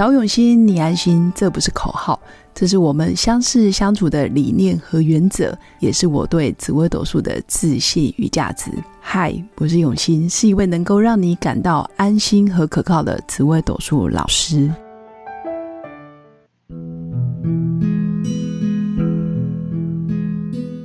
[0.00, 2.18] 找永新，你安心，这不是口号，
[2.54, 8.70] 这是我们相识相处的理念和原则，也是我对紫微斗数的自信与价值。
[8.98, 14.72] 嗨，我是永新，是一位能够让你感到安心和可靠的紫微斗数老师。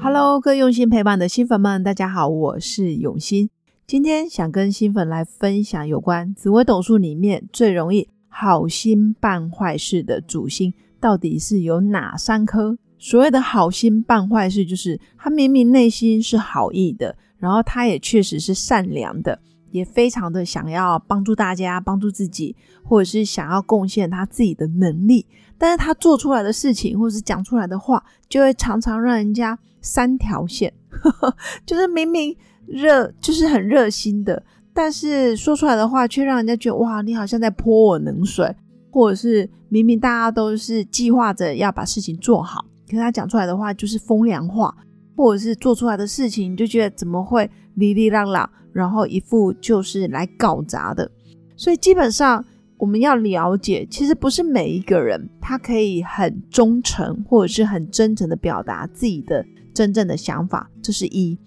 [0.00, 3.48] Hello，各用心陪伴的新粉们，大家好，我是永新。
[3.86, 12.76] 今天想跟新粉来分享有关紫微斗数里面最容易好心办坏事的主星到底是有哪三颗？
[12.98, 19.38] 所谓的好心办坏事，就是他明明内心是好意的，然后他也确实是善良的，
[19.70, 25.24] 也非常的想要帮助大家、帮助自己，或者是想要贡献他自己的能力，
[25.56, 30.72] 但是他做出来的事情或者是讲出来的话，就会常常让人家三条线，
[31.64, 32.36] 就是明明。
[32.66, 34.42] 热就是很热心的，
[34.74, 38.52] 但是说出来的话却让人家觉得哇，你好像在泼我冷水，
[38.90, 44.74] 或者是明明大家都是计划着要把事情做好，可是他讲出来的话就是风凉话，
[45.16, 51.08] 或者是做出来的事情你就觉得怎么会哩哩啦啦，然后一副就是来搞砸的。
[51.56, 52.44] 所以基本上
[52.76, 61.38] 我们要了解，其实不是每一个人他可以很忠诚或者是很真诚的表达自己的真正的想法，这是一。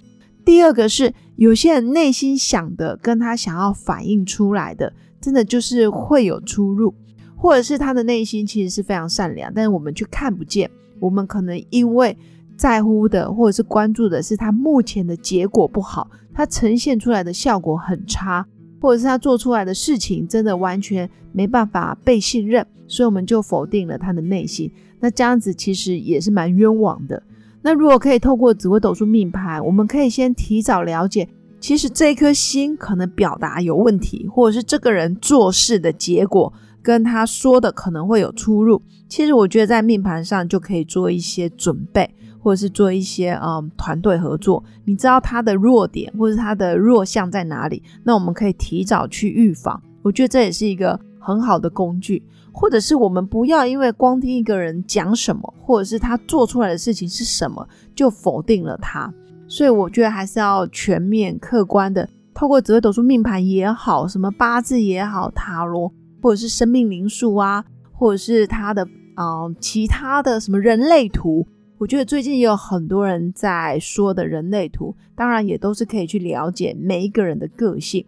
[0.47, 6.95] 第二个是有些人内心想的跟他想要反映出来的，真的就是会有出入，
[7.35, 10.71] 或者是他的内心其实是非常善良，但是我们却看不见。
[11.01, 12.17] 我们可能因为
[12.55, 18.47] 在乎的或者是关注的是他目前的结果不好，他呈现出来的效果很差，
[18.79, 24.71] 或者是他做出来的事情真的完全没办法被信任，所以我们就否定了他的内心。
[25.01, 27.21] 那这样子其实也是蛮冤枉的。
[27.61, 31.27] 那如果可以透过紫微斗数命盘，我们可以先提早了解，
[31.59, 38.81] 其实这颗心可能表达有问题，或者是这个人做事的结果跟他说的可能会有出入。
[39.09, 42.09] 其实我觉得在命盘上就可以做一些准备，
[42.39, 44.63] 或者是做一些嗯团队合作。
[44.85, 49.81] 你知道他的弱点或者他的弱项在哪里，那我们可以提早去预防。
[50.03, 52.23] 我觉得这也是一个很好的工具。
[52.53, 59.13] 或者是我们不要因为光听一个人讲什么，或者是他做出来的事情是什么，就否定了他。
[59.47, 71.45] 所以我觉得还是要全面客观的，透过紫微斗数命盘也好，什么八字也好，塔罗或者是生命灵数啊，或者是他的啊其他的什么人类图，
[71.77, 78.03] 我觉得最近也有很多人在说的人类图，当然也都是可以去了解每一个人的个性。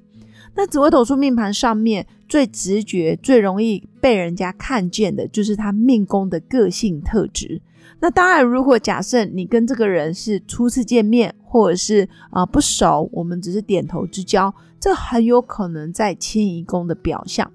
[0.62, 7.62] 那紫微斗数命盘上面最直觉、最容易被人家看见的，就是他命宫的个性特质。
[8.02, 17.50] 那当然，如果假设你跟这个人是初次见面，或者是啊不熟，我们只是点头之交，这很有可能在迁移宫的表象。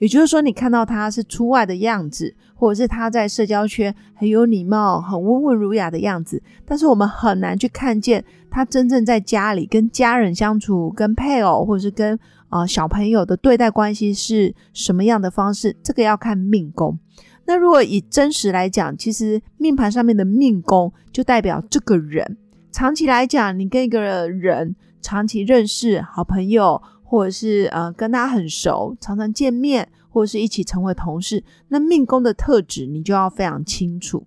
[0.00, 12.16] 也就是说，你看到他是出外的样子，或者是他在社交圈很有礼貌、很温文儒雅的样子，但是我们很难去看见他真正在家里跟家人相处、跟配偶或者是跟
[12.48, 15.76] 啊小朋友的对待关系是什么样的方式。
[15.82, 16.98] 这个要看命宫。
[17.46, 22.36] 那如果以真实来讲，其实命盘上面的命宫就代表这个人
[22.72, 26.82] 长期来讲，你跟一个人长期认识、好朋友。
[27.10, 34.26] 或者是呃跟他很熟，常常见面，或者是一起成为同事，那命宫的特质你就要非常清楚。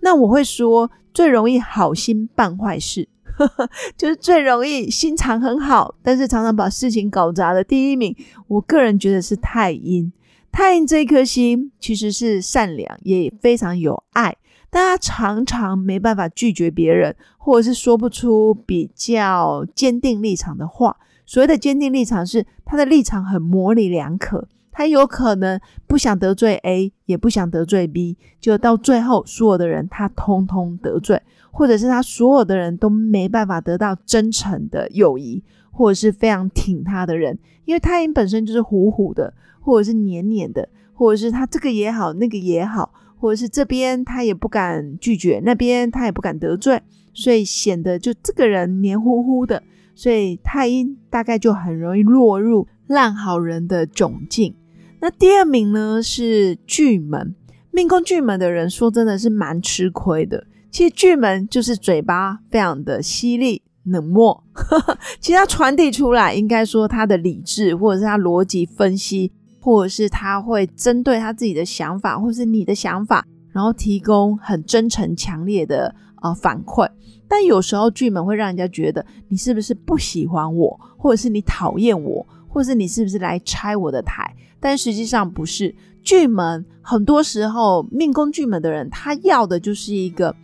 [0.00, 3.08] 那我会说，最容易好心办坏事，
[3.96, 8.14] 就是最容易心肠很好，但是常常把事情搞砸的第一名。
[8.46, 10.12] 我个人觉得是太阴。
[10.50, 14.36] 太阴这一颗心其实是善良，也非常有爱，
[14.70, 20.96] 但他常常没办法拒绝别人，或者是说不出比较坚定立场的话。
[21.26, 46.80] 所谓的坚定立场是他的立场很模棱两可，他有可能不想得罪 A，也不想得罪 B，就到最后所有的人他通通得罪，或者是他所有的人都没办法得到真诚的友谊，或者是非常挺他的人，因为太阴本身就是虎虎的，或者是黏黏的，或者是他这个也好，那个也好，或者是这边他也不敢拒绝，那边他也不敢得罪，
[47.12, 49.60] 所以显得就这个人黏糊糊的。
[49.96, 54.54] 所以太阴大概就很容易落入烂好人的窘境。
[55.00, 57.34] 那第二名呢是巨门，
[57.70, 60.46] 命宫巨门的人说真的是蛮吃亏的。
[60.70, 64.44] 其实巨门就是嘴巴非常的犀利、冷漠，
[65.20, 76.88] 其实他传递出来应该说他的理智，或者是他逻辑分析，或者是他会针对他自己的想法，或是你的想法，然后提供很真诚、强烈的呃反馈。
[77.26, 82.26] 但有时候巨门会让人家觉得你是不是不喜欢我，或者是你讨厌我，
[82.58, 84.34] 或是你是不是来拆我的台？
[84.58, 85.72] 但实际上不是，
[86.02, 90.34] 巨门很多时候命宫巨门的人，他要的就是一个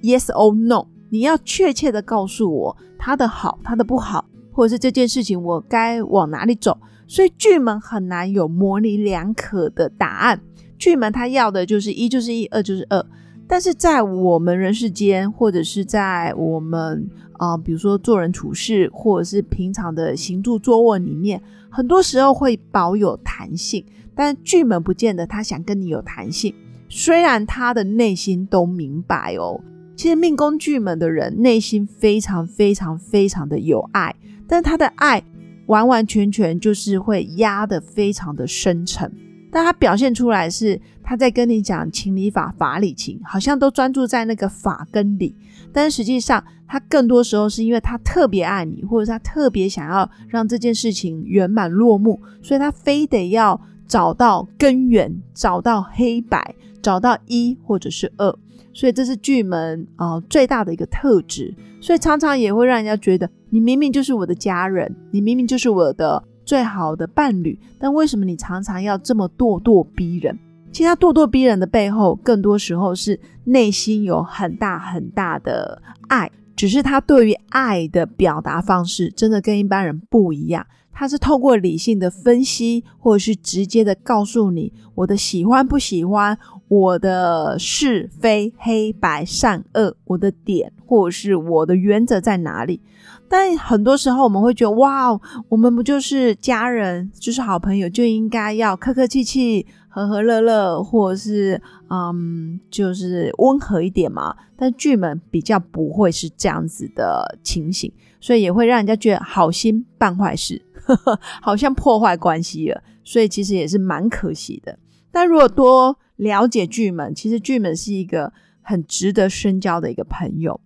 [0.00, 6.78] yes or no，你要确切的告诉我他的好，他的不好，或者是这件事情我该往哪里走。
[7.06, 10.40] 所以巨门很难有模棱两可的答案。
[10.78, 13.04] 巨门他要的就是一就是一，二就是二。
[13.46, 23.82] 但是在我们人世间，或者是在我们啊，比如说做人处事，或者是平常的行住坐卧里面，很多时候会保有弹性。
[24.14, 26.52] 但巨门不见得他想跟你有弹性，
[26.88, 29.60] 虽然他的内心都明白哦。
[29.96, 34.14] 其实命宫巨门的人内心非常非常非常的有爱，
[34.46, 35.22] 但他的爱
[35.66, 39.12] 完完全全就是会压得非常的深沉。
[39.50, 45.34] 但他表现出来是他在跟你讲情理法法理情，好像都专注在那个法跟理，
[45.72, 58.34] 但实际上他更多时候是因为他特别爱你，或者他特别想要让这件事情圆满落幕，所以他非得要找到根源，找到黑白，找到一或者是二，
[58.74, 66.22] 所以这是巨门啊最大的一个特质，所以常常也会让人家觉得你明明就是我的家人，你明明就是我的。
[66.48, 70.38] 最好的伴侣，但为什么你常常要这么咄咄逼人？
[70.72, 80.66] 其实他咄咄逼人的背后，更多时候是内心有很大很大的爱，只是他对于爱的表达方式真的跟一般人不一样。
[80.90, 92.80] 他是透过理性的分析，或者是直接的告诉你我的喜欢不喜欢，我的是非黑白善恶，我的点或者是我的原则在哪里。
[93.28, 95.08] 但很多时候我们会觉得，哇，
[95.50, 104.34] 我们不就是家人，就是好朋友，就应该要客客气气、和和乐乐，或者是嗯，就是温和一点嘛。
[104.56, 110.62] 但巨门比较不会是这样子的情形，所以也会让人家觉得好心办坏事，
[111.42, 112.82] 好像破坏关系了。
[113.04, 114.78] 所以其实也是蛮可惜的。
[115.12, 118.32] 但如果多了解巨门，其实巨门是一个
[118.62, 120.58] 很值得深交的一个朋友。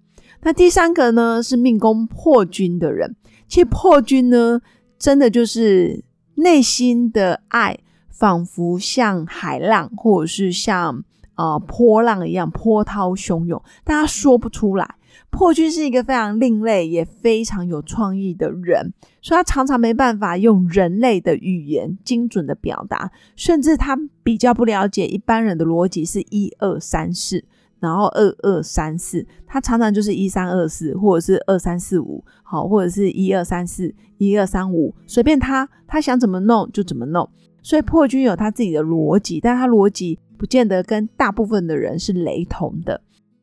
[0.43, 3.15] 那第三个呢，是命宫破军的人。
[3.49, 4.61] 其实破军呢，
[4.99, 6.05] 真的就是
[6.37, 7.79] 内心的爱，
[8.09, 11.05] 仿佛像海浪，或者是像
[11.37, 14.97] 呃波浪一样波涛汹涌，但他说不出来。
[15.29, 27.45] 破军是一个非常另类，也非常有创意的人，所以他常常没办法用人类的语言精准的表达，甚至他比较不了解一般人的逻辑是一二三四。
[27.83, 37.29] 然后二二三四，他常常就是一三二四，或者是二三四五，好，或者是一二三四，一二三五，随便他，他想怎么弄就怎么弄。
[37.61, 43.01] 所以破军有他自己的逻辑，但他逻辑不见得跟大部分的人是雷同的。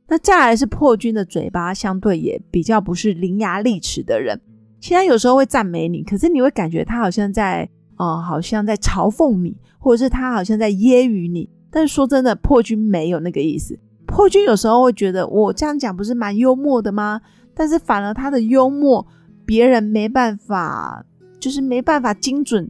[0.07, 4.39] 那再来是破军的嘴巴，相对也比较不是伶牙俐齿的人。
[4.79, 11.49] 其他有时候会赞美你，可是你会感觉他好像在，哦，好像在嘲讽你，或者是他好像在揶揄你。
[11.69, 13.77] 但是说真的，破军没有那个意思。
[14.19, 17.21] 破军有时候会觉得我这样讲不是蛮幽默的吗？
[17.53, 19.07] 但是反而他的幽默
[19.45, 21.05] 别人没办法，
[21.39, 22.69] 就是没办法精准，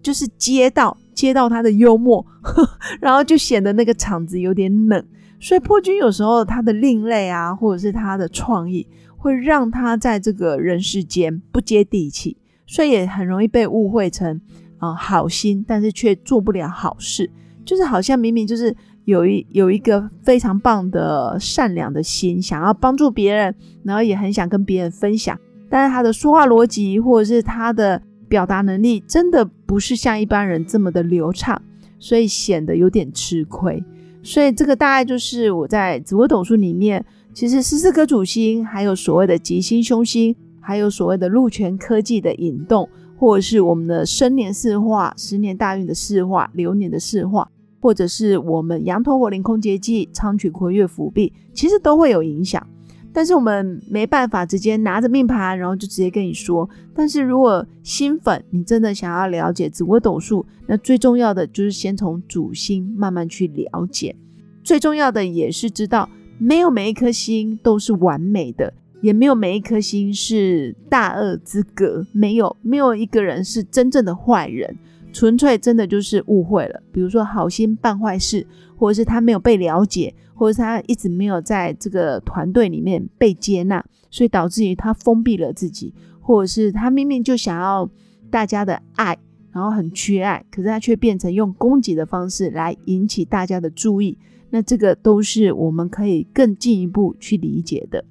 [0.00, 2.24] 就是接到接到他的幽默，
[3.02, 5.04] 然后就显得那个场子有点冷。
[5.40, 8.86] 所以破军有时候他的另类啊，或者是他的创意，
[9.16, 14.40] 会让他在这个人世间不接地气，所以也很容易被误会成
[14.78, 17.28] 啊好心，但是却做不了好事，
[17.64, 18.72] 就是好像明明就是。
[19.06, 25.38] 有一有一个非常棒的善良的心，想要帮助别人，然后也很想跟别人分享，
[25.70, 31.62] 但是他的说话逻辑或者是他的表达能力，真的不是像一般人这么的流畅，
[32.00, 33.82] 所以显得有点吃亏。
[34.24, 47.48] 所以这个大概就是我在紫微斗数里面，其实十四颗主星，还有所谓的吉星凶星，还有所谓的禄权科技的引动，或者是我们的生年四化、十年大运的四化、流年的四化。
[47.86, 52.66] 或者是我们羊驼火灵空劫忌仓曲魁月伏币，其实都会有影响。
[53.12, 56.68] 但是我们没办法直接拿着命盘，然后就直接跟你说。
[56.92, 64.16] 但是如果新粉，你真的想要了解紫微斗数，那最重要的就是先从主星慢慢去了解。
[64.64, 74.76] 最重要的也是知道，没有每一颗星都是完美的，也没有每一颗星是大恶之格，没有没有一个人是真正的坏人。
[75.16, 78.46] 纯粹真的就是误会了，比如说好心办坏事，
[78.76, 87.88] 或者是他没有被了解，或者是他一直没有在这个团队里面被接纳，所以导致于他封闭了自己，或者是他明明就想要
[88.30, 89.16] 大家的爱，
[89.52, 94.18] 然后很缺爱，可是他却变成用攻击的方式来引起大家的注意，
[94.50, 98.04] 那这个都是我们可以更进一步去理解的。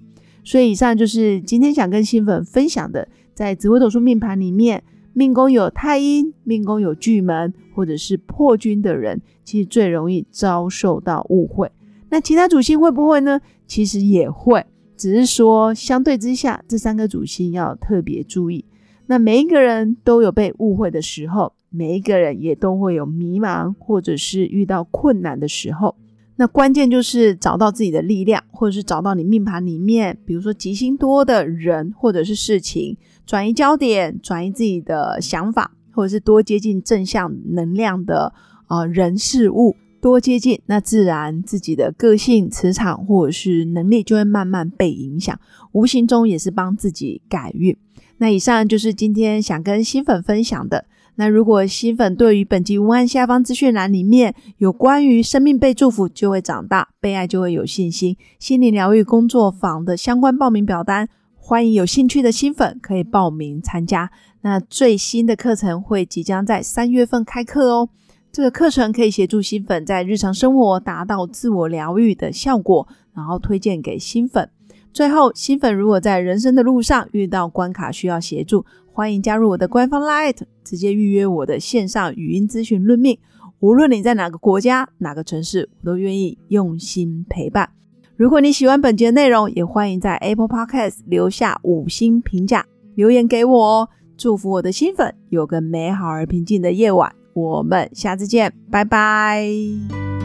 [0.44, 4.84] 所以以上就是今天想跟新粉分享的，在紫微斗数命盘里面。
[5.18, 11.72] 命宫有太阴、命宫有巨门或者是破军的人，其实最容易遭受到误会。
[12.10, 13.40] 那其他主星会不会呢？
[13.66, 14.66] 其实也会，
[14.98, 18.66] 只是说相对之下，这三个主星要特别注意。
[19.06, 25.96] 那每一个人都有被误会的时候，每一个人也都会有迷茫或者是遇到困难的时候。
[26.38, 38.34] 那关键就是找到自己的力量，或者是找到你命盘里面，比如说吉星多的人或者是事情，转移焦点，转移自己的想法，或者是多接近正向能量的
[38.68, 45.40] 啊人事物，多接近，那自然自己的个性、磁场或者是能力就会慢慢被影响，
[45.72, 47.78] 无形中也是帮自己改运。
[48.18, 50.86] 那以上就是今天想跟新粉分享的。
[51.16, 64.12] 那如果新粉对于本集文案下方资讯栏里面有关于生命被祝福就会长大，被爱就会有信心，心灵疗愈工作坊的相关报名表单，欢迎有兴趣的新粉可以报名参加。
[64.42, 67.90] 那最新的课程会即将在三月份开课哦。
[68.32, 74.50] 这个课程可以协助新粉在日常生活达到自我疗愈的效果，然后推荐给新粉。
[74.92, 83.20] 最后，新粉如果在人生的路上遇到关卡需要协助，欢迎加入我的官方 Light，直接预约我的线上语音咨询论命。
[83.60, 87.70] 无论你在哪个国家、哪个城市，我都愿意用心陪伴。
[88.16, 93.90] 如果你喜欢本节内容，也欢迎在 Apple Podcast 留下五星评价，留言给我哦。
[94.16, 97.14] 祝福我的新粉有个美好而平静的夜晚。
[97.34, 99.46] 我们下次见，拜拜。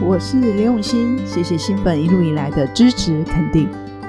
[0.01, 3.67] 我是刘永新，谢谢新粉一路以来的支持肯定。